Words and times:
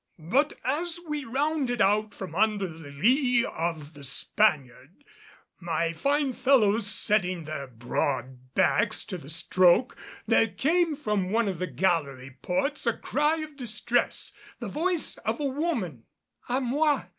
But, 0.17 0.53
as 0.63 0.99
we 1.07 1.25
rounded 1.25 1.79
out 1.79 2.15
from 2.15 2.33
under 2.33 2.67
the 2.67 2.89
lee 2.89 3.45
of 3.45 3.93
the 3.93 4.03
Spaniard, 4.03 5.03
my 5.59 5.93
fine 5.93 6.33
fellows 6.33 6.87
setting 6.87 7.43
their 7.45 7.67
broad 7.67 8.55
backs 8.55 9.03
to 9.03 9.19
the 9.19 9.29
stroke, 9.29 9.95
there 10.25 10.47
came 10.47 10.95
from 10.95 11.29
one 11.29 11.47
of 11.47 11.59
the 11.59 11.67
gallery 11.67 12.35
ports 12.41 12.87
a 12.87 12.93
cry 12.97 13.41
of 13.43 13.55
distress, 13.55 14.33
the 14.57 14.69
voice 14.69 15.17
of 15.17 15.39
a 15.39 15.45
woman, 15.45 16.05
"A 16.49 16.59
moi! 16.59 17.03